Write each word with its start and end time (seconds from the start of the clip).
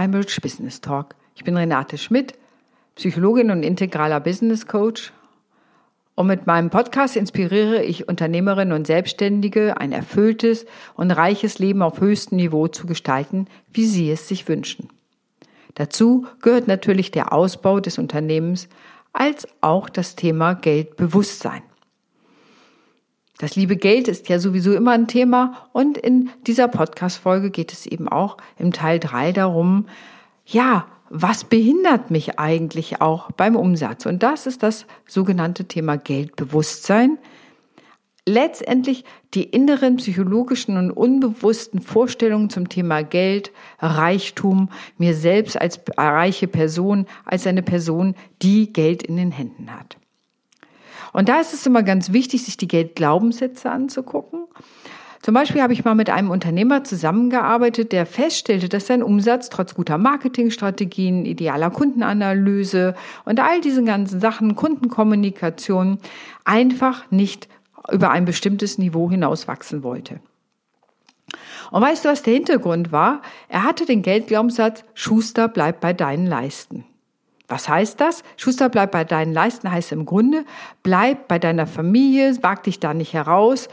Cambridge 0.00 0.38
Business 0.40 0.80
Talk. 0.80 1.14
Ich 1.34 1.44
bin 1.44 1.58
Renate 1.58 1.98
Schmidt, 1.98 2.32
Psychologin 2.96 3.50
und 3.50 3.62
integraler 3.62 4.18
Business 4.18 4.66
Coach. 4.66 5.12
Und 6.14 6.26
mit 6.26 6.46
meinem 6.46 6.70
Podcast 6.70 7.16
inspiriere 7.16 7.82
ich 7.82 8.08
Unternehmerinnen 8.08 8.72
und 8.72 8.86
Selbstständige, 8.86 9.78
ein 9.78 9.92
erfülltes 9.92 10.64
und 10.94 11.10
reiches 11.10 11.58
Leben 11.58 11.82
auf 11.82 12.00
höchstem 12.00 12.36
Niveau 12.36 12.66
zu 12.66 12.86
gestalten, 12.86 13.46
wie 13.74 13.84
sie 13.84 14.10
es 14.10 14.26
sich 14.26 14.48
wünschen. 14.48 14.88
Dazu 15.74 16.26
gehört 16.40 16.66
natürlich 16.66 17.10
der 17.10 17.34
Ausbau 17.34 17.78
des 17.78 17.98
Unternehmens 17.98 18.70
als 19.12 19.46
auch 19.60 19.90
das 19.90 20.16
Thema 20.16 20.54
Geldbewusstsein. 20.54 21.60
Das 23.40 23.56
liebe 23.56 23.76
Geld 23.76 24.06
ist 24.06 24.28
ja 24.28 24.38
sowieso 24.38 24.74
immer 24.74 24.90
ein 24.90 25.06
Thema 25.08 25.66
und 25.72 25.96
in 25.96 26.28
dieser 26.46 26.68
Podcast-Folge 26.68 27.50
geht 27.50 27.72
es 27.72 27.86
eben 27.86 28.06
auch 28.06 28.36
im 28.58 28.70
Teil 28.70 29.00
3 29.00 29.32
darum, 29.32 29.86
ja, 30.44 30.86
was 31.08 31.44
behindert 31.44 32.10
mich 32.10 32.38
eigentlich 32.38 33.00
auch 33.00 33.32
beim 33.32 33.56
Umsatz? 33.56 34.04
Und 34.04 34.22
das 34.22 34.46
ist 34.46 34.62
das 34.62 34.84
sogenannte 35.06 35.64
Thema 35.64 35.96
Geldbewusstsein. 35.96 37.16
Letztendlich 38.26 39.06
die 39.32 39.44
inneren 39.44 39.96
psychologischen 39.96 40.76
und 40.76 40.90
unbewussten 40.90 41.80
Vorstellungen 41.80 42.50
zum 42.50 42.68
Thema 42.68 43.02
Geld, 43.02 43.52
Reichtum, 43.78 44.68
mir 44.98 45.14
selbst 45.14 45.58
als 45.58 45.80
reiche 45.96 46.46
Person, 46.46 47.06
als 47.24 47.46
eine 47.46 47.62
Person, 47.62 48.16
die 48.42 48.70
Geld 48.70 49.02
in 49.02 49.16
den 49.16 49.32
Händen 49.32 49.74
hat. 49.74 49.96
Und 51.12 51.28
da 51.28 51.40
ist 51.40 51.54
es 51.54 51.66
immer 51.66 51.82
ganz 51.82 52.12
wichtig, 52.12 52.44
sich 52.44 52.56
die 52.56 52.68
Geldglaubenssätze 52.68 53.70
anzugucken. 53.70 54.44
Zum 55.22 55.34
Beispiel 55.34 55.60
habe 55.60 55.74
ich 55.74 55.84
mal 55.84 55.94
mit 55.94 56.08
einem 56.08 56.30
Unternehmer 56.30 56.82
zusammengearbeitet, 56.82 57.92
der 57.92 58.06
feststellte, 58.06 58.70
dass 58.70 58.86
sein 58.86 59.02
Umsatz 59.02 59.50
trotz 59.50 59.74
guter 59.74 59.98
Marketingstrategien, 59.98 61.26
idealer 61.26 61.70
Kundenanalyse 61.70 62.94
und 63.26 63.38
all 63.38 63.60
diesen 63.60 63.84
ganzen 63.84 64.18
Sachen, 64.18 64.56
Kundenkommunikation, 64.56 65.98
einfach 66.44 67.10
nicht 67.10 67.48
über 67.92 68.10
ein 68.10 68.24
bestimmtes 68.24 68.78
Niveau 68.78 69.10
hinaus 69.10 69.46
wachsen 69.46 69.82
wollte. 69.82 70.20
Und 71.70 71.82
weißt 71.82 72.04
du, 72.04 72.08
was 72.08 72.22
der 72.22 72.34
Hintergrund 72.34 72.90
war? 72.90 73.20
Er 73.48 73.64
hatte 73.64 73.84
den 73.84 74.02
Geldglaubenssatz, 74.02 74.84
Schuster, 74.94 75.48
bleib 75.48 75.80
bei 75.80 75.92
deinen 75.92 76.26
Leisten. 76.26 76.84
Was 77.50 77.68
heißt 77.68 78.00
das? 78.00 78.22
Schuster, 78.36 78.68
bleib 78.68 78.92
bei 78.92 79.02
deinen 79.02 79.32
Leisten 79.32 79.70
heißt 79.70 79.90
im 79.90 80.06
Grunde, 80.06 80.44
bleib 80.84 81.26
bei 81.26 81.40
deiner 81.40 81.66
Familie, 81.66 82.38
wag 82.42 82.62
dich 82.62 82.78
da 82.78 82.94
nicht 82.94 83.12
heraus. 83.12 83.68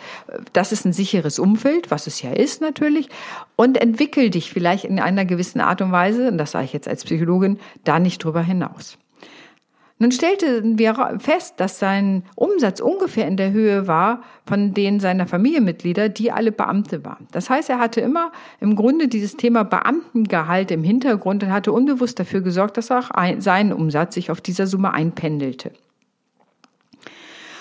Das 0.51 0.71
ist 0.71 0.83
ein 0.85 0.93
sicheres 0.93 1.37
Umfeld, 1.37 1.91
was 1.91 2.07
es 2.07 2.23
ja 2.23 2.31
ist 2.31 2.59
natürlich. 2.59 3.07
Und 3.55 3.77
entwickel 3.79 4.31
dich 4.31 4.51
vielleicht 4.51 4.83
in 4.83 4.99
einer 4.99 5.25
gewissen 5.25 5.61
Art 5.61 5.83
und 5.83 5.91
Weise, 5.91 6.27
und 6.27 6.39
das 6.39 6.51
sage 6.51 6.65
ich 6.65 6.73
jetzt 6.73 6.87
als 6.87 7.05
Psychologin, 7.05 7.59
da 7.83 7.99
nicht 7.99 8.23
drüber 8.23 8.41
hinaus. 8.41 8.97
Nun 9.99 10.11
stellten 10.11 10.77
wir 10.77 11.17
fest, 11.19 11.55
dass 11.57 11.79
sein 11.79 12.23
Umsatz 12.35 12.79
ungefähr 12.79 13.27
in 13.27 13.35
der 13.35 13.51
Höhe 13.51 13.87
war 13.87 14.21
von 14.45 14.73
denen 14.73 14.99
seiner 14.99 15.25
Familienmitglieder, 15.25 16.07
die 16.09 16.31
alle 16.31 16.51
Beamte 16.51 17.03
waren. 17.03 17.27
Das 17.31 17.49
heißt, 17.49 17.69
er 17.69 17.79
hatte 17.79 17.99
immer 17.99 18.31
im 18.59 18.75
Grunde 18.75 19.07
dieses 19.07 19.37
Thema 19.37 19.63
Beamtengehalt 19.63 20.69
im 20.69 20.83
Hintergrund 20.83 21.43
und 21.43 21.51
hatte 21.51 21.71
unbewusst 21.71 22.19
dafür 22.19 22.41
gesorgt, 22.41 22.77
dass 22.77 22.91
auch 22.91 23.09
sein 23.39 23.73
Umsatz 23.73 24.13
sich 24.13 24.29
auf 24.29 24.39
dieser 24.39 24.67
Summe 24.67 24.93
einpendelte. 24.93 25.71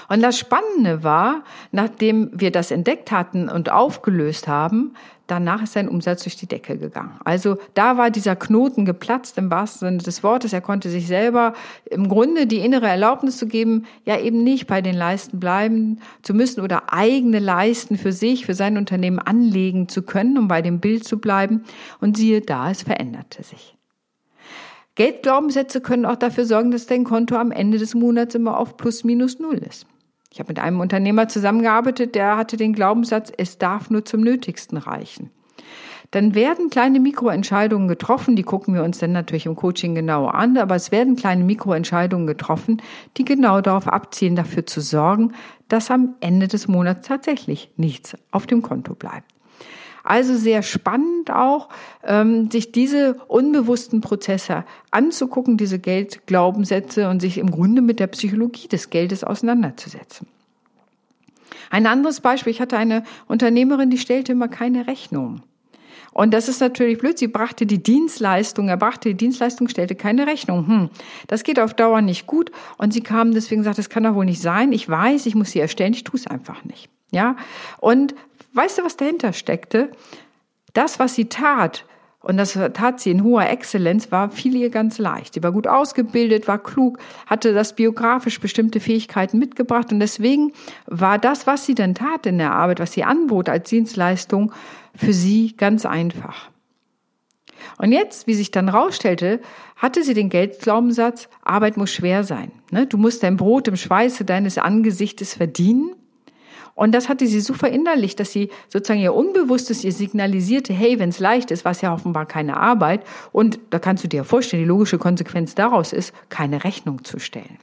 Und 0.09 0.23
das 0.23 0.39
Spannende 0.39 1.03
war, 1.03 1.43
nachdem 1.73 2.31
wir 2.33 2.53
das 2.53 2.71
entdeckt 2.71 3.11
hatten 3.11 3.49
und 3.49 3.73
aufgelöst 3.73 4.47
haben, 4.47 4.95
danach 5.27 5.63
ist 5.63 5.73
sein 5.73 5.89
Umsatz 5.89 6.23
durch 6.23 6.37
die 6.37 6.47
Decke 6.47 6.79
gegangen. 6.79 7.19
Also 7.25 7.59
da 7.75 7.97
war 7.97 8.11
dieser 8.11 8.37
Knoten 8.37 8.85
geplatzt 8.85 9.39
im 9.39 9.51
wahrsten 9.51 9.89
Sinne 9.89 10.03
des 10.03 10.23
Wortes. 10.23 10.53
Er 10.53 10.61
konnte 10.61 10.91
sich 10.91 11.07
selber 11.07 11.55
im 11.85 12.09
Grunde 12.09 12.47
die 12.47 12.59
innere 12.59 12.87
Erlaubnis 12.87 13.37
zu 13.37 13.47
geben, 13.47 13.87
ja 14.05 14.19
eben 14.19 14.45
nicht 14.45 14.67
bei 14.67 14.83
den 14.83 14.95
Leisten 14.95 15.41
bleiben 15.41 16.01
zu 16.23 16.35
müssen 16.35 16.61
oder 16.61 16.93
eigene 16.93 17.39
Leisten 17.39 17.99
für 17.99 18.13
sich, 18.13 18.47
für 18.47 18.55
sein 18.55 18.77
Unternehmen 18.77 19.19
anlegen 19.19 19.89
zu 19.89 20.03
können, 20.03 20.39
um 20.39 20.49
bei 20.49 20.63
dem 20.63 20.81
Bild 20.81 21.05
zu 21.05 21.19
bleiben. 21.19 21.65
Und 22.01 22.17
siehe 22.17 22.41
da, 22.41 22.71
es 22.71 22.83
veränderte 22.83 23.43
sich. 23.43 23.77
Geldglaubenssätze 24.95 25.83
können 25.83 26.07
auch 26.07 26.17
dafür 26.17 26.47
sorgen, 26.47 26.71
dass 26.71 26.87
dein 26.87 27.05
Konto 27.05 27.37
am 27.37 27.53
Ende 27.53 27.79
des 27.79 27.95
Monats 27.95 28.35
immer 28.35 28.59
auf 28.59 28.77
plus 28.79 29.05
minus 29.05 29.39
null 29.39 29.59
ist. 29.59 29.87
Ich 30.37 30.41
habe 30.41 30.51
mit 30.51 30.59
einem 30.59 30.81
Unternehmer 30.81 31.29
zusammengearbeitet, 31.29 32.15
der 32.15 32.37
hatte 32.37 32.59
den 32.59 32.75
Glaubenssatz, 32.75 33.33
es 33.39 33.57
darf 33.57 33.89
nur 33.89 34.05
zum 34.05 34.21
Nötigsten 34.21 34.77
reichen. 34.77 35.31
Dann 36.11 36.35
werden 36.35 36.69
kleine 36.69 37.01
Mikroentscheidungen 37.01 37.89
getroffen, 37.89 38.37
die 38.37 38.43
gucken 38.43 38.75
wir 38.75 38.85
uns 38.85 38.99
dann 38.99 39.13
natürlich 39.13 39.47
im 39.47 39.57
Coaching 39.57 39.95
genauer 39.95 40.35
an, 40.35 40.59
aber 40.59 40.75
es 40.75 40.93
werden 40.93 41.17
kleine 41.17 41.43
Mikroentscheidungen 41.43 42.27
getroffen, 42.27 42.83
die 43.17 43.25
genau 43.25 43.63
darauf 43.63 43.89
abzielen, 43.89 44.37
dafür 44.37 44.67
zu 44.67 44.83
sorgen, 44.83 45.33
dass 45.69 45.91
am 45.91 46.17
Ende 46.21 46.49
des 46.49 46.69
Monats 46.69 47.09
tatsächlich 47.09 47.71
nichts 47.79 48.15
auf 48.31 48.47
dem 48.47 48.61
Konto 48.61 48.95
bleibt. 48.95 49.36
Also 50.07 50.37
sehr 50.37 50.63
spannend 50.63 51.33
auch, 51.33 51.69
ähm, 52.05 52.49
sich 52.49 52.71
diese 52.71 53.15
unbewussten 53.27 54.01
Prozesse 54.01 54.65
anzugucken, 54.93 55.57
diese 55.57 55.81
Geldglaubenssätze 55.81 57.09
und 57.09 57.21
sich 57.21 57.39
im 57.39 57.51
Grunde 57.51 57.83
mit 57.83 57.99
der 57.99 58.07
Psychologie 58.07 58.69
des 58.69 58.91
Geldes 58.91 59.25
auseinanderzusetzen. 59.25 60.29
Ein 61.71 61.89
anderes 61.89 62.21
Beispiel, 62.21 62.53
ich 62.53 62.61
hatte 62.61 62.77
eine 62.77 63.03
Unternehmerin, 63.27 63.91
die 63.91 63.99
stellte 63.99 64.31
immer 64.31 64.47
keine 64.47 64.87
Rechnung. 64.87 65.43
Und 66.13 66.33
das 66.33 66.49
ist 66.49 66.61
natürlich 66.61 66.99
blöd. 66.99 67.19
Sie 67.19 67.27
brachte 67.27 67.67
die 67.67 67.83
Dienstleistung, 67.83 68.69
er 68.69 68.77
brachte 68.77 69.09
die 69.09 69.17
Dienstleistung, 69.17 69.69
stellte 69.69 69.97
keine 69.97 70.29
Rechnung. 70.29 70.69
Hm, 70.69 70.91
das 71.27 71.43
geht 71.43 71.59
auf 71.59 71.75
Dauer 71.75 72.01
nicht 72.01 72.27
gut. 72.27 72.53
Und 72.79 72.93
sie 72.93 73.03
kam 73.03 73.33
deswegen 73.33 73.63
gesagt, 73.63 73.79
das 73.79 73.91
kann 73.91 74.05
doch 74.05 74.15
wohl 74.15 74.25
nicht 74.25 74.41
sein. 74.41 74.73
Ich 74.73 74.89
weiß, 74.89 75.27
ich 75.27 75.35
muss 75.35 75.51
sie 75.51 75.59
erstellen, 75.59 75.93
ich 75.93 76.05
tue 76.05 76.19
es 76.19 76.29
einfach 76.29 76.65
nicht. 76.65 76.89
Ja. 77.11 77.37
Und 77.81 78.15
Weißt 78.57 78.79
du, 78.79 78.85
was 78.85 78.97
dahinter 78.97 79.35
steckte? 79.35 79.91
Das, 80.73 80.99
was 80.99 81.15
sie 81.15 81.27
tat, 81.27 81.85
und 82.21 82.39
das 82.39 82.59
tat 82.73 83.01
sie 83.01 83.11
in 83.11 83.23
hoher 83.23 83.49
Exzellenz, 83.51 84.11
war 84.11 84.31
viel 84.31 84.57
ihr 84.57 84.71
ganz 84.71 84.99
leicht. 84.99 85.35
Sie 85.35 85.43
war 85.43 85.53
gut 85.53 85.67
ausgebildet, 85.67 86.49
war 86.49 86.59
klug, 86.59 86.99
hatte 87.27 87.53
das 87.53 87.77
biografisch 87.77 88.41
bestimmte 88.41 88.81
Fähigkeiten 88.81 89.39
mitgebracht 89.39 89.93
und 89.93 90.01
deswegen 90.01 90.53
war 90.87 91.19
das, 91.19 91.47
was 91.47 91.67
sie 91.67 91.75
dann 91.75 91.95
tat 91.95 92.25
in 92.25 92.39
der 92.39 92.53
Arbeit, 92.53 92.81
was 92.81 92.93
sie 92.93 93.05
anbot 93.05 93.51
als 93.51 93.69
Dienstleistung, 93.69 94.53
für 94.95 95.13
sie 95.13 95.55
ganz 95.57 95.85
einfach. 95.85 96.51
Und 97.79 97.93
jetzt, 97.93 98.27
wie 98.27 98.35
sich 98.35 98.51
dann 98.51 98.71
rausstellte, 98.71 99.41
hatte 99.77 100.03
sie 100.03 100.15
den 100.15 100.31
Geldglaubenssatz, 100.31 101.29
Arbeit 101.43 101.77
muss 101.77 101.93
schwer 101.93 102.25
sein. 102.25 102.53
Ne? 102.71 102.87
Du 102.87 102.97
musst 102.97 103.23
dein 103.23 103.37
Brot 103.37 103.69
im 103.69 103.77
Schweiße 103.77 104.25
deines 104.25 104.57
Angesichtes 104.57 105.35
verdienen. 105.35 105.95
Und 106.77 106.93
das 106.93 107.09
hatte 107.09 107.27
sie 107.27 107.41
so 107.41 107.55
verinnerlicht, 107.55 108.21
dass 108.21 108.31
sie 108.33 108.51
sozusagen 108.69 109.01
ihr 109.01 109.15
Unbewusstes 109.15 109.83
ihr 109.83 109.93
signalisierte, 109.93 110.75
hey, 110.75 110.99
wenn 110.99 111.09
es 111.09 111.19
leicht 111.19 111.51
ist, 111.51 111.65
war 111.65 111.73
es 111.73 111.81
ja 111.81 111.93
offenbar 111.93 112.27
keine 112.27 112.59
Arbeit. 112.59 113.01
Und 113.33 113.59
da 113.71 113.79
kannst 113.79 114.05
du 114.05 114.09
dir 114.09 114.25
vorstellen, 114.25 114.63
die 114.63 114.69
logische 114.69 114.99
Konsequenz 114.99 115.55
daraus 115.55 115.95
ist, 115.95 116.13
keine 116.29 116.65
Rechnung 116.65 117.03
zu 117.03 117.19
stellen. 117.19 117.59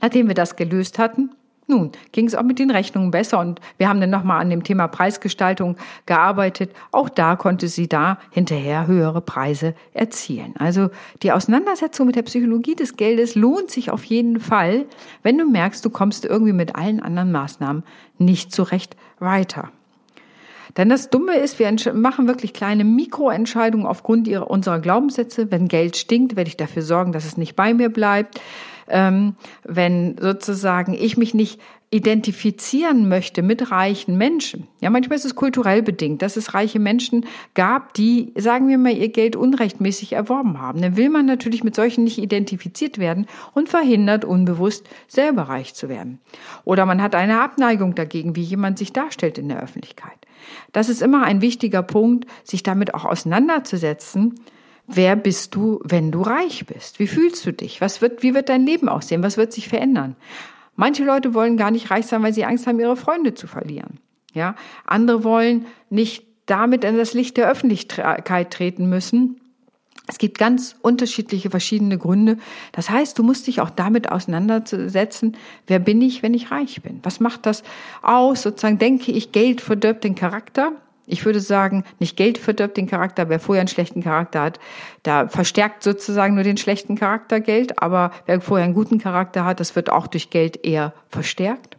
Nachdem 0.00 0.26
wir 0.26 0.34
das 0.34 0.56
gelöst 0.56 0.98
hatten, 0.98 1.30
nun, 1.66 1.92
ging 2.12 2.26
es 2.26 2.34
auch 2.34 2.42
mit 2.42 2.58
den 2.58 2.70
Rechnungen 2.70 3.10
besser 3.10 3.38
und 3.38 3.60
wir 3.78 3.88
haben 3.88 4.00
dann 4.00 4.10
nochmal 4.10 4.40
an 4.40 4.50
dem 4.50 4.64
Thema 4.64 4.86
Preisgestaltung 4.86 5.76
gearbeitet. 6.04 6.72
Auch 6.92 7.08
da 7.08 7.36
konnte 7.36 7.68
sie 7.68 7.88
da 7.88 8.18
hinterher 8.30 8.86
höhere 8.86 9.22
Preise 9.22 9.74
erzielen. 9.94 10.54
Also 10.58 10.90
die 11.22 11.32
Auseinandersetzung 11.32 12.06
mit 12.06 12.16
der 12.16 12.22
Psychologie 12.22 12.74
des 12.74 12.96
Geldes 12.96 13.34
lohnt 13.34 13.70
sich 13.70 13.90
auf 13.90 14.04
jeden 14.04 14.40
Fall, 14.40 14.84
wenn 15.22 15.38
du 15.38 15.48
merkst, 15.48 15.82
du 15.84 15.90
kommst 15.90 16.26
irgendwie 16.26 16.52
mit 16.52 16.76
allen 16.76 17.00
anderen 17.00 17.32
Maßnahmen 17.32 17.82
nicht 18.18 18.52
zurecht 18.52 18.96
weiter. 19.18 19.70
Denn 20.76 20.88
das 20.88 21.08
Dumme 21.08 21.36
ist, 21.36 21.58
wir 21.58 21.72
machen 21.94 22.26
wirklich 22.26 22.52
kleine 22.52 22.84
Mikroentscheidungen 22.84 23.86
aufgrund 23.86 24.26
ihrer, 24.26 24.50
unserer 24.50 24.80
Glaubenssätze. 24.80 25.50
Wenn 25.52 25.68
Geld 25.68 25.96
stinkt, 25.96 26.36
werde 26.36 26.48
ich 26.48 26.56
dafür 26.56 26.82
sorgen, 26.82 27.12
dass 27.12 27.24
es 27.24 27.36
nicht 27.36 27.54
bei 27.54 27.72
mir 27.72 27.90
bleibt 27.90 28.40
ähm, 28.88 29.36
wenn 29.64 30.16
sozusagen 30.18 30.94
ich 30.94 31.16
mich 31.16 31.34
nicht 31.34 31.60
identifizieren 31.94 33.08
möchte 33.08 33.42
mit 33.42 33.70
reichen 33.70 34.18
Menschen. 34.18 34.66
Ja, 34.80 34.90
manchmal 34.90 35.16
ist 35.16 35.24
es 35.24 35.36
kulturell 35.36 35.80
bedingt, 35.80 36.22
dass 36.22 36.36
es 36.36 36.52
reiche 36.52 36.80
Menschen 36.80 37.24
gab, 37.54 37.94
die, 37.94 38.32
sagen 38.36 38.66
wir 38.66 38.78
mal, 38.78 38.96
ihr 38.96 39.10
Geld 39.10 39.36
unrechtmäßig 39.36 40.14
erworben 40.14 40.60
haben. 40.60 40.82
Dann 40.82 40.96
will 40.96 41.08
man 41.08 41.24
natürlich 41.24 41.62
mit 41.62 41.76
solchen 41.76 42.02
nicht 42.02 42.18
identifiziert 42.18 42.98
werden 42.98 43.26
und 43.52 43.68
verhindert 43.68 44.24
unbewusst 44.24 44.88
selber 45.06 45.42
reich 45.42 45.74
zu 45.74 45.88
werden. 45.88 46.18
Oder 46.64 46.84
man 46.84 47.00
hat 47.00 47.14
eine 47.14 47.40
Abneigung 47.40 47.94
dagegen, 47.94 48.34
wie 48.34 48.42
jemand 48.42 48.76
sich 48.76 48.92
darstellt 48.92 49.38
in 49.38 49.48
der 49.48 49.62
Öffentlichkeit. 49.62 50.18
Das 50.72 50.88
ist 50.88 51.00
immer 51.00 51.22
ein 51.22 51.42
wichtiger 51.42 51.84
Punkt, 51.84 52.26
sich 52.42 52.64
damit 52.64 52.92
auch 52.94 53.04
auseinanderzusetzen, 53.04 54.34
Wer 54.86 55.16
bist 55.16 55.54
du, 55.54 55.80
wenn 55.82 56.10
du 56.10 56.20
reich 56.20 56.66
bist? 56.66 56.98
Wie 56.98 57.06
fühlst 57.06 57.46
du 57.46 57.52
dich? 57.52 57.80
Was 57.80 58.02
wird, 58.02 58.22
wie 58.22 58.34
wird 58.34 58.48
dein 58.48 58.66
Leben 58.66 58.88
aussehen? 58.88 59.22
Was 59.22 59.36
wird 59.36 59.52
sich 59.52 59.68
verändern? 59.68 60.16
Manche 60.76 61.04
Leute 61.04 61.34
wollen 61.34 61.56
gar 61.56 61.70
nicht 61.70 61.90
reich 61.90 62.06
sein, 62.06 62.22
weil 62.22 62.34
sie 62.34 62.44
Angst 62.44 62.66
haben, 62.66 62.80
ihre 62.80 62.96
Freunde 62.96 63.34
zu 63.34 63.46
verlieren. 63.46 63.98
Ja, 64.34 64.56
andere 64.84 65.24
wollen 65.24 65.66
nicht 65.90 66.24
damit 66.46 66.84
in 66.84 66.96
das 66.96 67.14
Licht 67.14 67.36
der 67.36 67.48
Öffentlichkeit 67.48 68.52
treten 68.52 68.88
müssen. 68.88 69.40
Es 70.06 70.18
gibt 70.18 70.36
ganz 70.36 70.76
unterschiedliche, 70.82 71.48
verschiedene 71.48 71.96
Gründe. 71.96 72.36
Das 72.72 72.90
heißt, 72.90 73.18
du 73.18 73.22
musst 73.22 73.46
dich 73.46 73.62
auch 73.62 73.70
damit 73.70 74.12
auseinandersetzen, 74.12 75.36
wer 75.66 75.78
bin 75.78 76.02
ich, 76.02 76.22
wenn 76.22 76.34
ich 76.34 76.50
reich 76.50 76.82
bin? 76.82 77.00
Was 77.02 77.20
macht 77.20 77.46
das 77.46 77.62
aus? 78.02 78.42
Sozusagen 78.42 78.78
denke 78.78 79.12
ich, 79.12 79.32
Geld 79.32 79.62
verdirbt 79.62 80.04
den 80.04 80.14
Charakter. 80.14 80.72
Ich 81.06 81.24
würde 81.24 81.40
sagen, 81.40 81.84
nicht 81.98 82.16
Geld 82.16 82.38
verdirbt 82.38 82.76
den 82.76 82.86
Charakter. 82.86 83.28
Wer 83.28 83.40
vorher 83.40 83.60
einen 83.60 83.68
schlechten 83.68 84.02
Charakter 84.02 84.40
hat, 84.40 84.60
da 85.02 85.28
verstärkt 85.28 85.82
sozusagen 85.82 86.34
nur 86.34 86.44
den 86.44 86.56
schlechten 86.56 86.96
Charakter 86.96 87.40
Geld. 87.40 87.82
Aber 87.82 88.10
wer 88.26 88.40
vorher 88.40 88.64
einen 88.64 88.74
guten 88.74 88.98
Charakter 88.98 89.44
hat, 89.44 89.60
das 89.60 89.76
wird 89.76 89.90
auch 89.90 90.06
durch 90.06 90.30
Geld 90.30 90.64
eher 90.64 90.94
verstärkt. 91.08 91.76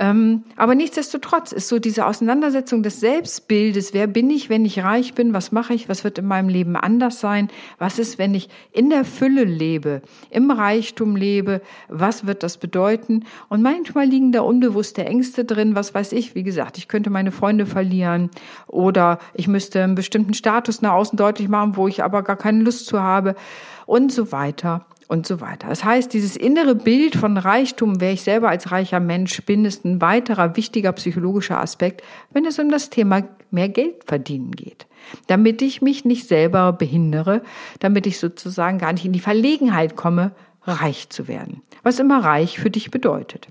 Ähm, 0.00 0.44
aber 0.54 0.76
nichtsdestotrotz 0.76 1.50
ist 1.50 1.66
so 1.66 1.80
diese 1.80 2.06
Auseinandersetzung 2.06 2.84
des 2.84 3.00
Selbstbildes, 3.00 3.92
wer 3.94 4.06
bin 4.06 4.30
ich, 4.30 4.48
wenn 4.48 4.64
ich 4.64 4.84
reich 4.84 5.14
bin, 5.14 5.32
was 5.32 5.50
mache 5.50 5.74
ich, 5.74 5.88
was 5.88 6.04
wird 6.04 6.18
in 6.18 6.26
meinem 6.26 6.48
Leben 6.48 6.76
anders 6.76 7.18
sein, 7.18 7.48
was 7.78 7.98
ist, 7.98 8.16
wenn 8.16 8.32
ich 8.32 8.48
in 8.70 8.90
der 8.90 9.04
Fülle 9.04 9.42
lebe, 9.42 10.02
im 10.30 10.52
Reichtum 10.52 11.16
lebe, 11.16 11.62
was 11.88 12.28
wird 12.28 12.44
das 12.44 12.58
bedeuten? 12.58 13.24
Und 13.48 13.60
manchmal 13.60 14.06
liegen 14.06 14.30
da 14.30 14.42
unbewusste 14.42 15.04
Ängste 15.04 15.44
drin, 15.44 15.74
was 15.74 15.94
weiß 15.94 16.12
ich, 16.12 16.36
wie 16.36 16.44
gesagt, 16.44 16.78
ich 16.78 16.86
könnte 16.86 17.10
meine 17.10 17.32
Freunde 17.32 17.66
verlieren 17.66 18.30
oder 18.68 19.18
ich 19.34 19.48
müsste 19.48 19.82
einen 19.82 19.96
bestimmten 19.96 20.34
Status 20.34 20.80
nach 20.80 20.92
außen 20.92 21.16
deutlich 21.16 21.48
machen, 21.48 21.76
wo 21.76 21.88
ich 21.88 22.04
aber 22.04 22.22
gar 22.22 22.36
keine 22.36 22.62
Lust 22.62 22.86
zu 22.86 23.02
habe 23.02 23.34
und 23.84 24.12
so 24.12 24.30
weiter 24.30 24.86
und 25.08 25.26
so 25.26 25.40
weiter. 25.40 25.68
Das 25.68 25.82
heißt, 25.82 26.12
dieses 26.12 26.36
innere 26.36 26.74
Bild 26.74 27.16
von 27.16 27.36
Reichtum, 27.36 28.00
wer 28.00 28.12
ich 28.12 28.22
selber 28.22 28.50
als 28.50 28.70
reicher 28.70 29.00
Mensch 29.00 29.42
bin, 29.44 29.64
ist 29.64 29.84
ein 29.84 30.00
weiterer 30.00 30.56
wichtiger 30.56 30.92
psychologischer 30.92 31.60
Aspekt, 31.60 32.02
wenn 32.30 32.44
es 32.44 32.58
um 32.58 32.70
das 32.70 32.90
Thema 32.90 33.22
mehr 33.50 33.70
Geld 33.70 34.04
verdienen 34.04 34.52
geht. 34.52 34.86
Damit 35.26 35.62
ich 35.62 35.80
mich 35.80 36.04
nicht 36.04 36.28
selber 36.28 36.72
behindere, 36.72 37.42
damit 37.80 38.06
ich 38.06 38.18
sozusagen 38.18 38.78
gar 38.78 38.92
nicht 38.92 39.06
in 39.06 39.14
die 39.14 39.20
Verlegenheit 39.20 39.96
komme, 39.96 40.32
reich 40.64 41.08
zu 41.08 41.26
werden. 41.26 41.62
Was 41.82 41.98
immer 41.98 42.22
reich 42.22 42.58
für 42.58 42.70
dich 42.70 42.90
bedeutet. 42.90 43.48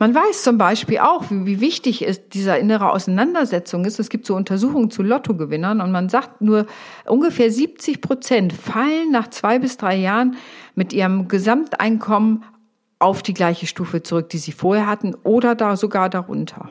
Man 0.00 0.14
weiß 0.14 0.44
zum 0.44 0.56
Beispiel 0.56 0.98
auch, 1.00 1.30
wie, 1.30 1.44
wie 1.44 1.60
wichtig 1.60 2.00
ist 2.02 2.32
dieser 2.32 2.58
innere 2.58 2.90
Auseinandersetzung 2.90 3.84
ist. 3.84 4.00
Es 4.00 4.08
gibt 4.08 4.24
so 4.24 4.34
Untersuchungen 4.34 4.90
zu 4.90 5.02
Lottogewinnern 5.02 5.82
und 5.82 5.92
man 5.92 6.08
sagt 6.08 6.40
nur 6.40 6.64
ungefähr 7.04 7.50
70 7.50 8.00
Prozent 8.00 8.54
fallen 8.54 9.10
nach 9.10 9.28
zwei 9.28 9.58
bis 9.58 9.76
drei 9.76 9.96
Jahren 9.96 10.36
mit 10.74 10.94
ihrem 10.94 11.28
Gesamteinkommen 11.28 12.44
auf 12.98 13.22
die 13.22 13.34
gleiche 13.34 13.66
Stufe 13.66 14.02
zurück, 14.02 14.30
die 14.30 14.38
sie 14.38 14.52
vorher 14.52 14.86
hatten 14.86 15.14
oder 15.22 15.54
da 15.54 15.76
sogar 15.76 16.08
darunter. 16.08 16.70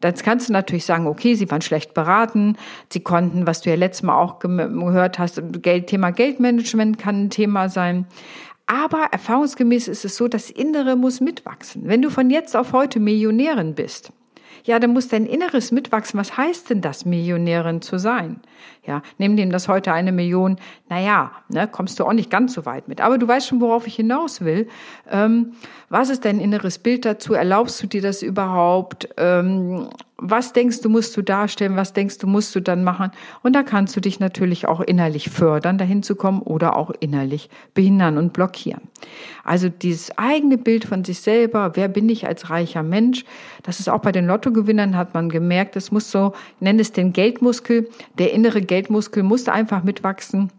Dann 0.00 0.14
kannst 0.14 0.50
du 0.50 0.52
natürlich 0.52 0.84
sagen, 0.84 1.06
okay, 1.06 1.34
sie 1.34 1.50
waren 1.50 1.62
schlecht 1.62 1.94
beraten, 1.94 2.56
sie 2.92 3.00
konnten, 3.00 3.46
was 3.46 3.62
du 3.62 3.70
ja 3.70 3.76
letztes 3.76 4.02
Mal 4.02 4.16
auch 4.16 4.38
gehört 4.40 5.18
hast, 5.18 5.40
Geld, 5.62 5.86
Thema 5.88 6.10
Geldmanagement 6.10 6.98
kann 6.98 7.24
ein 7.24 7.30
Thema 7.30 7.68
sein. 7.70 8.06
Aber 8.70 9.08
erfahrungsgemäß 9.12 9.88
ist 9.88 10.04
es 10.04 10.16
so, 10.16 10.28
das 10.28 10.50
Innere 10.50 10.94
muss 10.94 11.22
mitwachsen. 11.22 11.82
Wenn 11.86 12.02
du 12.02 12.10
von 12.10 12.28
jetzt 12.28 12.54
auf 12.54 12.74
heute 12.74 13.00
Millionärin 13.00 13.74
bist, 13.74 14.12
ja, 14.64 14.78
dann 14.78 14.92
muss 14.92 15.08
dein 15.08 15.24
Inneres 15.24 15.72
mitwachsen. 15.72 16.20
Was 16.20 16.36
heißt 16.36 16.68
denn 16.68 16.82
das, 16.82 17.06
Millionärin 17.06 17.80
zu 17.80 17.98
sein? 17.98 18.40
Ja, 18.86 19.00
nimm 19.16 19.38
dem 19.38 19.50
das 19.50 19.68
heute 19.68 19.94
eine 19.94 20.12
Million. 20.12 20.58
Naja, 20.90 21.32
ne, 21.48 21.66
kommst 21.66 21.98
du 21.98 22.04
auch 22.04 22.12
nicht 22.12 22.28
ganz 22.28 22.52
so 22.52 22.66
weit 22.66 22.88
mit. 22.88 23.00
Aber 23.00 23.16
du 23.16 23.26
weißt 23.26 23.48
schon, 23.48 23.62
worauf 23.62 23.86
ich 23.86 23.96
hinaus 23.96 24.42
will. 24.42 24.68
Ähm, 25.10 25.52
was 25.88 26.10
ist 26.10 26.26
dein 26.26 26.38
inneres 26.38 26.78
Bild 26.78 27.06
dazu? 27.06 27.32
Erlaubst 27.32 27.82
du 27.82 27.86
dir 27.86 28.02
das 28.02 28.22
überhaupt? 28.22 29.08
Ähm, 29.16 29.88
was 30.20 30.52
denkst 30.52 30.80
du, 30.80 30.88
musst 30.88 31.16
du 31.16 31.22
darstellen, 31.22 31.76
was 31.76 31.92
denkst 31.92 32.18
du, 32.18 32.26
musst 32.26 32.54
du 32.54 32.60
dann 32.60 32.82
machen. 32.82 33.12
Und 33.42 33.54
da 33.54 33.62
kannst 33.62 33.94
du 33.96 34.00
dich 34.00 34.18
natürlich 34.18 34.66
auch 34.66 34.80
innerlich 34.80 35.30
fördern, 35.30 35.78
dahin 35.78 36.02
zu 36.02 36.16
kommen 36.16 36.42
oder 36.42 36.76
auch 36.76 36.90
innerlich 36.98 37.48
behindern 37.72 38.18
und 38.18 38.32
blockieren. 38.32 38.82
Also 39.44 39.68
dieses 39.68 40.16
eigene 40.18 40.58
Bild 40.58 40.84
von 40.84 41.04
sich 41.04 41.20
selber, 41.20 41.72
wer 41.74 41.88
bin 41.88 42.08
ich 42.08 42.26
als 42.26 42.50
reicher 42.50 42.82
Mensch, 42.82 43.24
das 43.62 43.78
ist 43.78 43.88
auch 43.88 44.00
bei 44.00 44.10
den 44.10 44.26
Lottogewinnern, 44.26 44.96
hat 44.96 45.14
man 45.14 45.28
gemerkt, 45.28 45.76
das 45.76 45.92
muss 45.92 46.10
so, 46.10 46.32
ich 46.56 46.62
nenne 46.62 46.82
es 46.82 46.90
den 46.92 47.12
Geldmuskel, 47.12 47.88
der 48.18 48.32
innere 48.32 48.60
Geldmuskel 48.60 49.22
muss 49.22 49.48
einfach 49.48 49.84
mitwachsen 49.84 50.50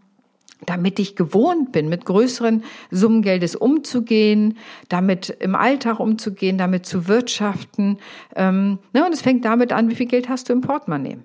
damit 0.66 0.98
ich 0.98 1.16
gewohnt 1.16 1.72
bin, 1.72 1.88
mit 1.88 2.04
größeren 2.04 2.64
Summen 2.90 3.22
Geldes 3.22 3.56
umzugehen, 3.56 4.56
damit 4.88 5.30
im 5.40 5.54
Alltag 5.54 6.00
umzugehen, 6.00 6.58
damit 6.58 6.86
zu 6.86 7.08
wirtschaften. 7.08 7.98
Ähm, 8.36 8.78
ne, 8.92 9.04
und 9.04 9.12
es 9.12 9.22
fängt 9.22 9.44
damit 9.44 9.72
an, 9.72 9.90
wie 9.90 9.94
viel 9.94 10.06
Geld 10.06 10.28
hast 10.28 10.48
du 10.48 10.52
im 10.52 10.60
Portemonnaie. 10.60 11.18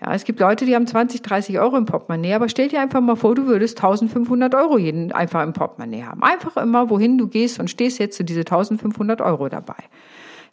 Ja, 0.00 0.12
es 0.12 0.24
gibt 0.24 0.40
Leute, 0.40 0.66
die 0.66 0.74
haben 0.74 0.86
20, 0.86 1.22
30 1.22 1.58
Euro 1.58 1.76
im 1.76 1.86
Portemonnaie, 1.86 2.34
aber 2.34 2.50
stell 2.50 2.68
dir 2.68 2.80
einfach 2.80 3.00
mal 3.00 3.16
vor, 3.16 3.34
du 3.34 3.46
würdest 3.46 3.78
1500 3.78 4.54
Euro 4.54 4.76
jeden 4.76 5.10
einfach 5.12 5.42
im 5.42 5.54
Portemonnaie 5.54 6.02
haben. 6.02 6.22
Einfach 6.22 6.56
immer, 6.58 6.90
wohin 6.90 7.16
du 7.16 7.28
gehst 7.28 7.58
und 7.58 7.70
stehst 7.70 7.98
jetzt 7.98 8.16
zu 8.16 8.24
diese 8.24 8.40
1500 8.40 9.22
Euro 9.22 9.48
dabei. 9.48 9.76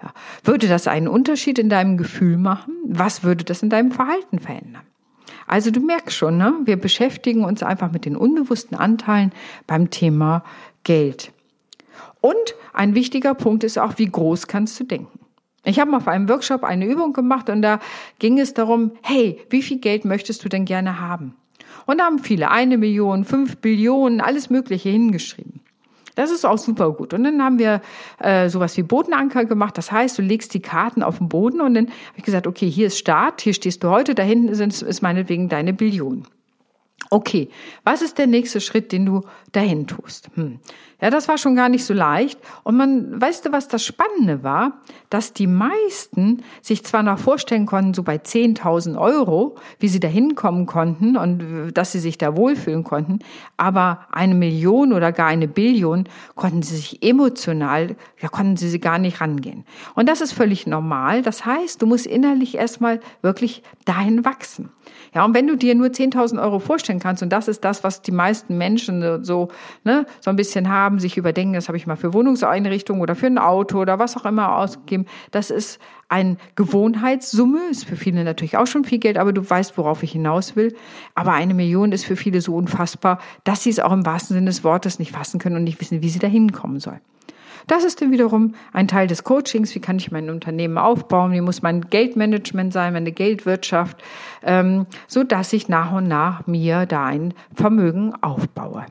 Ja. 0.02 0.14
Würde 0.46 0.68
das 0.68 0.88
einen 0.88 1.10
Unterschied 1.10 1.60
in 1.60 1.70
deinem 1.70 1.98
Gefühl 1.98 2.38
machen? 2.38 2.76
Was 2.86 3.24
würde 3.24 3.44
das 3.44 3.62
in 3.64 3.70
deinem 3.70 3.92
Verhalten 3.92 4.40
verändern? 4.40 4.84
Also 5.54 5.70
du 5.70 5.82
merkst 5.82 6.18
schon, 6.18 6.40
ne? 6.40 6.52
wir 6.66 6.78
beschäftigen 6.78 7.46
uns 7.46 7.62
einfach 7.62 7.92
mit 7.92 8.06
den 8.06 8.18
unbewussten 8.18 8.76
Anteilen 8.76 9.32
beim 9.68 9.92
Thema 9.92 10.44
Geld. 10.84 11.32
Und 12.22 12.56
ein 12.74 12.96
wichtiger 12.96 13.36
Punkt 13.36 13.64
ist 13.64 13.78
auch, 13.78 14.00
wie 14.00 14.08
groß 14.08 14.48
kannst 14.48 14.80
du 14.80 14.84
denken? 14.84 15.20
Ich 15.64 15.80
habe 15.80 15.96
auf 15.96 16.08
einem 16.08 16.28
Workshop 16.28 16.64
eine 16.64 16.88
Übung 16.88 17.14
gemacht 17.14 17.52
und 17.52 17.62
da 17.62 17.80
ging 18.18 18.40
es 18.40 18.56
darum, 18.56 18.94
hey, 19.04 19.40
wie 19.52 19.62
viel 19.62 19.78
Geld 19.78 20.06
möchtest 20.06 20.44
du 20.44 20.50
denn 20.50 20.66
gerne 20.66 21.00
haben? 21.00 21.36
Und 21.86 22.00
da 22.00 22.06
haben 22.06 22.18
viele 22.18 22.50
eine 22.50 22.80
Million, 22.80 23.24
fünf 23.24 23.58
Billionen, 23.58 24.22
alles 24.22 24.50
Mögliche 24.50 24.90
hingeschrieben. 24.90 25.62
Das 26.16 26.32
ist 26.32 26.46
auch 26.46 26.58
super 26.58 26.92
gut. 26.92 27.14
Und 27.14 27.24
dann 27.24 27.42
haben 27.42 27.60
wir 27.60 27.82
äh, 28.20 28.50
sowas 28.50 28.78
wie 28.78 28.84
Bodenanker 28.84 29.46
gemacht. 29.46 29.78
Das 29.78 29.92
heißt, 29.92 30.18
du 30.18 30.22
legst 30.22 30.54
die 30.54 30.62
Karten 30.62 31.04
auf 31.04 31.18
den 31.18 31.30
Boden 31.30 31.62
und 31.62 31.74
dann 31.74 31.88
habe 31.88 32.18
ich 32.18 32.24
gesagt, 32.24 32.48
okay, 32.48 32.70
hier 32.70 32.88
ist 32.88 33.00
Start, 33.00 33.42
hier 33.42 33.54
stehst 33.54 33.84
du 33.84 33.90
heute, 33.90 34.16
da 34.16 34.24
hinten 34.24 34.54
sind, 34.56 34.80
ist 34.82 35.02
meinetwegen 35.02 35.50
deine 35.50 35.74
Billion. 35.74 36.28
Okay, 37.10 37.50
was 37.84 38.02
ist 38.02 38.18
der 38.18 38.28
nächste 38.28 38.62
Schritt, 38.62 38.92
den 38.92 39.06
du 39.06 39.22
dahin 39.52 39.88
tust? 39.88 40.30
Hm. 40.36 40.60
Ja, 41.04 41.10
das 41.10 41.28
war 41.28 41.38
schon 41.38 41.54
gar 41.54 41.68
nicht 41.68 41.84
so 41.84 41.94
leicht. 41.94 42.40
Und 42.64 42.78
man, 42.78 43.20
weißt 43.20 43.46
du, 43.46 43.52
was 43.52 43.68
das 43.68 43.84
Spannende 43.84 44.42
war? 44.42 44.80
Dass 45.10 45.34
die 45.34 45.48
meisten 45.48 46.44
sich 46.62 46.86
zwar 46.86 47.04
noch 47.04 47.20
vorstellen 47.20 47.66
konnten, 47.66 47.94
so 47.94 48.04
bei 48.04 48.16
10.000 48.16 48.98
Euro, 48.98 49.56
wie 49.80 49.90
sie 49.90 50.00
da 50.00 50.08
hinkommen 50.08 50.66
konnten 50.66 51.18
und 51.18 51.74
dass 51.74 51.92
sie 51.92 52.00
sich 52.00 52.18
da 52.18 52.38
wohlfühlen 52.38 52.86
konnten, 52.86 53.20
aber 53.58 54.08
eine 54.14 54.34
Million 54.34 54.94
oder 54.94 55.12
gar 55.12 55.28
eine 55.28 55.50
Billion 55.50 56.06
konnten 56.36 56.62
sie 56.62 56.78
sich 56.78 57.04
emotional, 57.04 57.98
da 58.22 58.30
konnten 58.30 58.56
sie 58.56 58.80
gar 58.80 58.98
nicht 58.98 59.20
rangehen. 59.20 59.66
Und 59.96 60.08
das 60.08 60.22
ist 60.22 60.32
völlig 60.32 60.68
normal. 60.68 61.22
Das 61.22 61.46
heißt, 61.46 61.82
du 61.82 61.86
musst 61.86 62.08
innerlich 62.08 62.56
erstmal 62.56 63.02
wirklich 63.22 63.62
dahin 63.84 64.24
wachsen. 64.24 64.70
Ja, 65.14 65.26
und 65.26 65.34
wenn 65.34 65.48
du 65.48 65.56
dir 65.56 65.76
nur 65.76 65.88
10.000 65.88 66.42
Euro 66.42 66.60
vorstellen 66.60 67.00
kannst, 67.00 67.22
und 67.22 67.30
das 67.30 67.48
ist 67.48 67.64
das, 67.64 67.84
was 67.84 68.02
die 68.02 68.12
meisten 68.12 68.58
Menschen 68.58 69.24
so, 69.24 69.50
ne, 69.84 70.06
so 70.20 70.30
ein 70.30 70.36
bisschen 70.36 70.70
haben, 70.70 70.93
sich 71.00 71.18
überdenken, 71.18 71.54
das 71.54 71.68
habe 71.68 71.78
ich 71.78 71.88
mal 71.88 71.96
für 71.96 72.14
Wohnungseinrichtungen 72.14 73.02
oder 73.02 73.16
für 73.16 73.28
ein 73.28 73.38
Auto 73.38 73.80
oder 73.80 74.00
was 74.00 74.18
auch 74.18 74.26
immer 74.26 74.58
ausgegeben, 74.58 75.06
das 75.32 75.50
ist 75.50 75.80
eine 76.10 76.38
Gewohnheitssumme, 76.56 77.60
ist 77.72 77.86
für 77.86 77.96
viele 77.96 78.24
natürlich 78.24 78.58
auch 78.58 78.68
schon 78.68 78.84
viel 78.84 79.00
Geld, 79.00 79.18
aber 79.18 79.34
du 79.34 79.48
weißt, 79.48 79.78
worauf 79.78 80.04
ich 80.04 80.12
hinaus 80.12 80.56
will. 80.56 80.76
Aber 81.16 81.34
eine 81.34 81.54
Million 81.54 81.92
ist 81.92 82.06
für 82.06 82.16
viele 82.16 82.42
so 82.42 82.56
unfassbar, 82.56 83.20
dass 83.44 83.64
sie 83.64 83.72
es 83.72 83.80
auch 83.80 83.92
im 83.92 84.06
wahrsten 84.06 84.36
Sinne 84.36 84.48
des 84.48 84.64
Wortes 84.64 85.00
nicht 85.00 85.12
fassen 85.12 85.40
können 85.40 85.56
und 85.56 85.64
nicht 85.64 85.82
wissen, 85.82 86.02
wie 86.02 86.10
sie 86.10 86.20
da 86.20 86.28
hinkommen 86.28 86.80
sollen. 86.80 87.02
Das 87.68 87.84
ist 87.84 88.02
dann 88.02 88.12
wiederum 88.12 88.56
ein 88.74 88.88
Teil 88.88 89.08
des 89.08 89.24
Coachings. 89.24 89.74
Wie 89.76 89.80
kann 89.80 89.98
ich 89.98 90.12
mein 90.12 90.30
Unternehmen 90.30 90.78
aufbauen? 90.78 91.32
Wie 91.32 91.42
muss 91.42 91.62
mein 91.62 91.90
Geldmanagement 91.90 92.74
sein, 92.74 92.94
meine 92.94 93.12
Geldwirtschaft, 93.12 94.04
ähm, 94.44 94.86
so 95.08 95.24
dass 95.24 95.54
ich 95.54 95.70
nach 95.70 95.94
und 95.94 96.08
nach 96.08 96.46
mir 96.48 96.86
da 96.86 97.06
ein 97.06 97.34
Vermögen 97.56 98.14
aufbaue. 98.22 98.86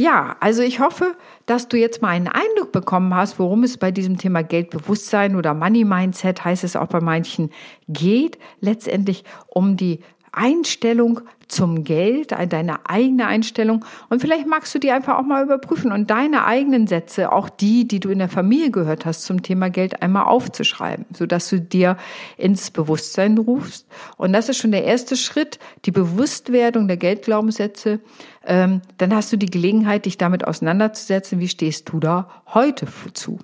Ja, 0.00 0.38
also 0.40 0.62
ich 0.62 0.80
hoffe, 0.80 1.14
dass 1.44 1.68
du 1.68 1.76
jetzt 1.76 2.00
mal 2.00 2.08
einen 2.08 2.26
Eindruck 2.26 2.72
bekommen 2.72 3.14
hast, 3.14 3.38
worum 3.38 3.64
es 3.64 3.76
bei 3.76 3.90
diesem 3.90 4.16
Thema 4.16 4.42
Geldbewusstsein 4.42 5.36
oder 5.36 5.52
Money 5.52 5.84
Mindset 5.84 6.42
heißt 6.42 6.64
es 6.64 6.74
auch 6.74 6.86
bei 6.86 7.02
manchen 7.02 7.50
geht. 7.86 8.38
Letztendlich 8.60 9.24
um 9.46 9.76
die 9.76 10.00
Einstellung 10.32 11.20
zum 11.50 11.84
Geld, 11.84 12.32
deine 12.32 12.88
eigene 12.88 13.26
Einstellung. 13.26 13.84
Und 14.08 14.20
vielleicht 14.20 14.46
magst 14.46 14.74
du 14.74 14.78
die 14.78 14.90
einfach 14.90 15.18
auch 15.18 15.24
mal 15.24 15.44
überprüfen 15.44 15.92
und 15.92 16.10
deine 16.10 16.44
eigenen 16.44 16.86
Sätze, 16.86 17.32
auch 17.32 17.48
die, 17.48 17.86
die 17.86 18.00
du 18.00 18.08
in 18.10 18.18
der 18.18 18.28
Familie 18.28 18.70
gehört 18.70 19.04
hast, 19.04 19.24
zum 19.24 19.42
Thema 19.42 19.68
Geld 19.68 20.02
einmal 20.02 20.24
aufzuschreiben, 20.24 21.06
sodass 21.12 21.50
du 21.50 21.60
dir 21.60 21.96
ins 22.36 22.70
Bewusstsein 22.70 23.36
rufst. 23.36 23.86
Und 24.16 24.32
das 24.32 24.48
ist 24.48 24.58
schon 24.58 24.70
der 24.70 24.84
erste 24.84 25.16
Schritt, 25.16 25.58
die 25.84 25.90
Bewusstwerdung 25.90 26.86
der 26.86 26.96
Geldglaubenssätze. 26.96 28.00
Ähm, 28.46 28.80
dann 28.98 29.14
hast 29.14 29.32
du 29.32 29.36
die 29.36 29.50
Gelegenheit, 29.50 30.06
dich 30.06 30.18
damit 30.18 30.46
auseinanderzusetzen. 30.46 31.40
Wie 31.40 31.48
stehst 31.48 31.88
du 31.88 31.98
da 31.98 32.28
heute 32.46 32.86
zu? 33.12 33.38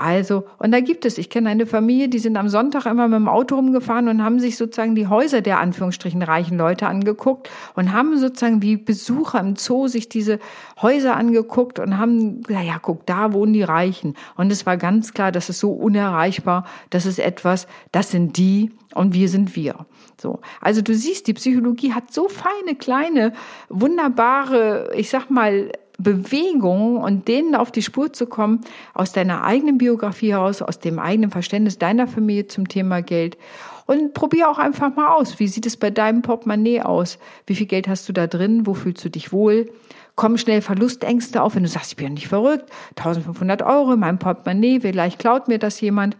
Also, 0.00 0.44
und 0.58 0.70
da 0.70 0.78
gibt 0.78 1.04
es, 1.04 1.18
ich 1.18 1.28
kenne 1.28 1.50
eine 1.50 1.66
Familie, 1.66 2.08
die 2.08 2.20
sind 2.20 2.36
am 2.36 2.48
Sonntag 2.48 2.86
immer 2.86 3.08
mit 3.08 3.16
dem 3.16 3.26
Auto 3.26 3.56
rumgefahren 3.56 4.06
und 4.06 4.22
haben 4.22 4.38
sich 4.38 4.56
sozusagen 4.56 4.94
die 4.94 5.08
Häuser 5.08 5.40
der 5.40 5.58
Anführungsstrichen 5.58 6.22
reichen 6.22 6.56
Leute 6.56 6.86
angeguckt 6.86 7.50
und 7.74 7.92
haben 7.92 8.16
sozusagen 8.16 8.62
wie 8.62 8.76
Besucher 8.76 9.40
im 9.40 9.56
Zoo 9.56 9.88
sich 9.88 10.08
diese 10.08 10.38
Häuser 10.80 11.16
angeguckt 11.16 11.80
und 11.80 11.98
haben 11.98 12.44
gesagt, 12.44 12.64
ja, 12.64 12.78
guck, 12.80 13.06
da 13.06 13.32
wohnen 13.32 13.52
die 13.52 13.64
Reichen. 13.64 14.14
Und 14.36 14.52
es 14.52 14.66
war 14.66 14.76
ganz 14.76 15.14
klar, 15.14 15.32
das 15.32 15.48
ist 15.48 15.58
so 15.58 15.72
unerreichbar, 15.72 16.64
das 16.90 17.04
ist 17.04 17.18
etwas, 17.18 17.66
das 17.90 18.12
sind 18.12 18.36
die 18.36 18.70
und 18.94 19.14
wir 19.14 19.28
sind 19.28 19.56
wir. 19.56 19.84
So. 20.16 20.38
Also 20.60 20.80
du 20.80 20.94
siehst, 20.94 21.26
die 21.26 21.34
Psychologie 21.34 21.92
hat 21.92 22.12
so 22.12 22.28
feine, 22.28 22.76
kleine, 22.78 23.32
wunderbare, 23.68 24.92
ich 24.94 25.10
sag 25.10 25.28
mal, 25.28 25.72
Bewegungen 25.98 26.98
und 26.98 27.26
denen 27.26 27.56
auf 27.56 27.72
die 27.72 27.82
Spur 27.82 28.12
zu 28.12 28.26
kommen, 28.26 28.60
aus 28.94 29.12
deiner 29.12 29.42
eigenen 29.42 29.78
Biografie 29.78 30.32
heraus, 30.32 30.62
aus 30.62 30.78
dem 30.78 31.00
eigenen 31.00 31.30
Verständnis 31.30 31.78
deiner 31.78 32.06
Familie 32.06 32.46
zum 32.46 32.68
Thema 32.68 33.02
Geld. 33.02 33.36
Und 33.86 34.14
probier 34.14 34.48
auch 34.48 34.58
einfach 34.58 34.94
mal 34.94 35.14
aus. 35.14 35.38
Wie 35.40 35.48
sieht 35.48 35.66
es 35.66 35.76
bei 35.76 35.90
deinem 35.90 36.22
Portemonnaie 36.22 36.82
aus? 36.82 37.18
Wie 37.46 37.54
viel 37.54 37.66
Geld 37.66 37.88
hast 37.88 38.08
du 38.08 38.12
da 38.12 38.26
drin? 38.26 38.66
Wo 38.66 38.74
fühlst 38.74 39.04
du 39.04 39.08
dich 39.08 39.32
wohl? 39.32 39.70
Kommen 40.14 40.38
schnell 40.38 40.62
Verlustängste 40.62 41.42
auf, 41.42 41.54
wenn 41.54 41.62
du 41.62 41.68
sagst, 41.68 41.92
ich 41.92 41.96
bin 41.96 42.06
ja 42.06 42.12
nicht 42.12 42.28
verrückt. 42.28 42.70
1500 42.96 43.62
Euro 43.62 43.94
in 43.94 44.00
meinem 44.00 44.18
Portemonnaie, 44.18 44.80
vielleicht 44.80 45.18
klaut 45.18 45.48
mir 45.48 45.58
das 45.58 45.80
jemand. 45.80 46.16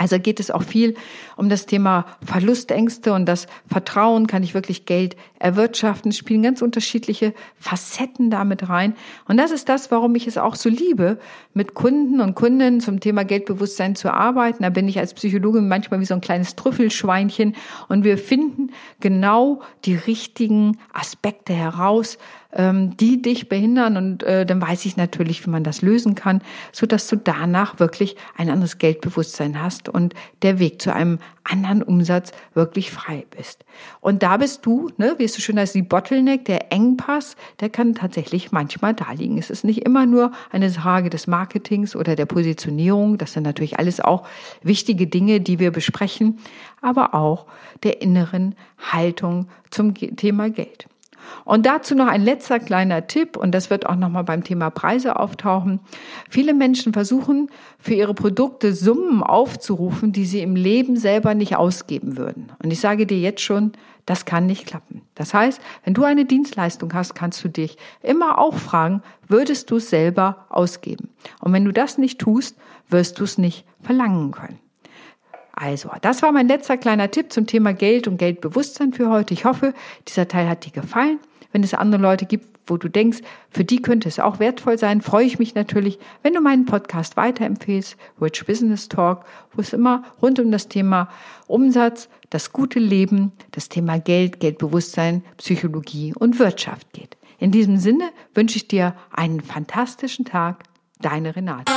Also 0.00 0.18
geht 0.18 0.40
es 0.40 0.50
auch 0.50 0.62
viel 0.62 0.94
um 1.36 1.50
das 1.50 1.66
Thema 1.66 2.06
Verlustängste 2.24 3.12
und 3.12 3.26
das 3.26 3.46
Vertrauen, 3.68 4.26
kann 4.26 4.42
ich 4.42 4.54
wirklich 4.54 4.86
Geld 4.86 5.14
erwirtschaften, 5.38 6.12
spielen 6.12 6.42
ganz 6.42 6.62
unterschiedliche 6.62 7.34
Facetten 7.58 8.30
damit 8.30 8.70
rein. 8.70 8.94
Und 9.28 9.36
das 9.36 9.50
ist 9.50 9.68
das, 9.68 9.90
warum 9.90 10.14
ich 10.14 10.26
es 10.26 10.38
auch 10.38 10.54
so 10.54 10.70
liebe, 10.70 11.18
mit 11.52 11.74
Kunden 11.74 12.22
und 12.22 12.34
Kundinnen 12.34 12.80
zum 12.80 13.00
Thema 13.00 13.26
Geldbewusstsein 13.26 13.94
zu 13.94 14.10
arbeiten. 14.10 14.62
Da 14.62 14.70
bin 14.70 14.88
ich 14.88 14.98
als 14.98 15.12
Psychologin 15.12 15.68
manchmal 15.68 16.00
wie 16.00 16.06
so 16.06 16.14
ein 16.14 16.22
kleines 16.22 16.56
Trüffelschweinchen 16.56 17.54
und 17.88 18.02
wir 18.02 18.16
finden 18.16 18.70
genau 19.00 19.60
die 19.84 19.96
richtigen 19.96 20.78
Aspekte 20.94 21.52
heraus, 21.52 22.16
ähm, 22.52 22.96
die 22.96 23.22
dich 23.22 23.48
behindern 23.48 23.96
und 23.96 24.22
äh, 24.22 24.44
dann 24.44 24.60
weiß 24.60 24.84
ich 24.86 24.96
natürlich, 24.96 25.46
wie 25.46 25.50
man 25.50 25.64
das 25.64 25.82
lösen 25.82 26.14
kann, 26.14 26.42
so 26.72 26.86
dass 26.86 27.06
du 27.06 27.16
danach 27.16 27.78
wirklich 27.78 28.16
ein 28.36 28.50
anderes 28.50 28.78
Geldbewusstsein 28.78 29.62
hast 29.62 29.88
und 29.90 30.14
der 30.42 30.58
Weg 30.58 30.80
zu 30.80 30.92
einem 30.92 31.18
anderen 31.44 31.82
Umsatz 31.82 32.32
wirklich 32.54 32.90
frei 32.90 33.24
bist. 33.36 33.64
Und 34.00 34.22
da 34.22 34.36
bist 34.36 34.64
du, 34.66 34.90
ne, 34.98 35.14
wie 35.18 35.24
es 35.24 35.34
so 35.34 35.40
schön 35.40 35.58
heißt, 35.58 35.74
die 35.74 35.82
Bottleneck, 35.82 36.44
der 36.44 36.72
Engpass, 36.72 37.36
der 37.60 37.70
kann 37.70 37.94
tatsächlich 37.94 38.52
manchmal 38.52 38.94
da 38.94 39.12
liegen. 39.12 39.38
Es 39.38 39.50
ist 39.50 39.64
nicht 39.64 39.84
immer 39.84 40.06
nur 40.06 40.32
eine 40.50 40.70
Frage 40.70 41.10
des 41.10 41.26
Marketings 41.26 41.96
oder 41.96 42.16
der 42.16 42.26
Positionierung, 42.26 43.18
das 43.18 43.32
sind 43.32 43.42
natürlich 43.42 43.78
alles 43.78 44.00
auch 44.00 44.26
wichtige 44.62 45.06
Dinge, 45.06 45.40
die 45.40 45.58
wir 45.58 45.70
besprechen, 45.70 46.38
aber 46.80 47.14
auch 47.14 47.46
der 47.82 48.02
inneren 48.02 48.54
Haltung 48.78 49.48
zum 49.70 49.94
Thema 49.94 50.50
Geld. 50.50 50.89
Und 51.44 51.66
dazu 51.66 51.94
noch 51.94 52.06
ein 52.06 52.22
letzter 52.22 52.58
kleiner 52.60 53.06
Tipp, 53.06 53.36
und 53.36 53.52
das 53.52 53.70
wird 53.70 53.86
auch 53.86 53.96
nochmal 53.96 54.24
beim 54.24 54.44
Thema 54.44 54.70
Preise 54.70 55.18
auftauchen. 55.18 55.80
Viele 56.28 56.54
Menschen 56.54 56.92
versuchen, 56.92 57.50
für 57.78 57.94
ihre 57.94 58.14
Produkte 58.14 58.74
Summen 58.74 59.22
aufzurufen, 59.22 60.12
die 60.12 60.26
sie 60.26 60.40
im 60.40 60.56
Leben 60.56 60.96
selber 60.96 61.34
nicht 61.34 61.56
ausgeben 61.56 62.16
würden. 62.16 62.52
Und 62.62 62.70
ich 62.70 62.80
sage 62.80 63.06
dir 63.06 63.18
jetzt 63.18 63.42
schon, 63.42 63.72
das 64.06 64.24
kann 64.24 64.46
nicht 64.46 64.66
klappen. 64.66 65.02
Das 65.14 65.34
heißt, 65.34 65.60
wenn 65.84 65.94
du 65.94 66.04
eine 66.04 66.24
Dienstleistung 66.24 66.92
hast, 66.94 67.14
kannst 67.14 67.44
du 67.44 67.48
dich 67.48 67.76
immer 68.02 68.38
auch 68.38 68.54
fragen, 68.54 69.02
würdest 69.28 69.70
du 69.70 69.76
es 69.76 69.90
selber 69.90 70.46
ausgeben? 70.48 71.10
Und 71.40 71.52
wenn 71.52 71.64
du 71.64 71.72
das 71.72 71.98
nicht 71.98 72.18
tust, 72.18 72.56
wirst 72.88 73.20
du 73.20 73.24
es 73.24 73.38
nicht 73.38 73.64
verlangen 73.82 74.32
können. 74.32 74.58
Also, 75.60 75.90
das 76.00 76.22
war 76.22 76.32
mein 76.32 76.48
letzter 76.48 76.78
kleiner 76.78 77.10
Tipp 77.10 77.30
zum 77.30 77.46
Thema 77.46 77.74
Geld 77.74 78.08
und 78.08 78.16
Geldbewusstsein 78.16 78.94
für 78.94 79.10
heute. 79.10 79.34
Ich 79.34 79.44
hoffe, 79.44 79.74
dieser 80.08 80.26
Teil 80.26 80.48
hat 80.48 80.64
dir 80.64 80.72
gefallen. 80.72 81.18
Wenn 81.52 81.62
es 81.62 81.74
andere 81.74 82.00
Leute 82.00 82.24
gibt, 82.24 82.46
wo 82.66 82.78
du 82.78 82.88
denkst, 82.88 83.18
für 83.50 83.62
die 83.62 83.82
könnte 83.82 84.08
es 84.08 84.20
auch 84.20 84.38
wertvoll 84.38 84.78
sein, 84.78 85.02
freue 85.02 85.26
ich 85.26 85.38
mich 85.38 85.54
natürlich, 85.54 85.98
wenn 86.22 86.32
du 86.32 86.40
meinen 86.40 86.64
Podcast 86.64 87.18
weiterempfehlst, 87.18 87.98
Rich 88.22 88.46
Business 88.46 88.88
Talk, 88.88 89.26
wo 89.52 89.60
es 89.60 89.74
immer 89.74 90.04
rund 90.22 90.40
um 90.40 90.50
das 90.50 90.68
Thema 90.68 91.10
Umsatz, 91.46 92.08
das 92.30 92.52
gute 92.52 92.78
Leben, 92.78 93.32
das 93.50 93.68
Thema 93.68 93.98
Geld, 93.98 94.40
Geldbewusstsein, 94.40 95.22
Psychologie 95.36 96.14
und 96.18 96.38
Wirtschaft 96.38 96.90
geht. 96.94 97.18
In 97.38 97.50
diesem 97.50 97.76
Sinne 97.76 98.10
wünsche 98.32 98.56
ich 98.56 98.66
dir 98.66 98.94
einen 99.12 99.42
fantastischen 99.42 100.24
Tag. 100.24 100.62
Deine 101.02 101.36
Renate. 101.36 101.70